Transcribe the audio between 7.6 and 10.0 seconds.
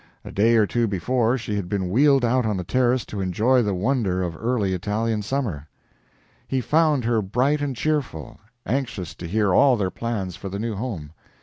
and cheerful, anxious to hear all their